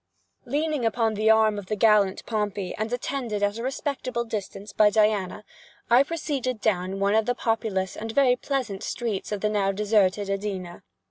Leaning 0.45 0.83
upon 0.83 1.13
the 1.13 1.29
arm 1.29 1.59
of 1.59 1.67
the 1.67 1.75
gallant 1.75 2.25
Pompey, 2.25 2.73
and 2.75 2.91
attended 2.91 3.43
at 3.43 3.59
a 3.59 3.63
respectable 3.63 4.23
distance 4.23 4.73
by 4.73 4.89
Diana, 4.89 5.43
I 5.91 6.01
proceeded 6.01 6.59
down 6.59 6.99
one 6.99 7.13
of 7.13 7.27
the 7.27 7.35
populous 7.35 7.95
and 7.95 8.11
very 8.11 8.35
pleasant 8.35 8.81
streets 8.81 9.31
of 9.31 9.41
the 9.41 9.49
now 9.49 9.71
deserted 9.71 10.27
Edina. 10.27 10.81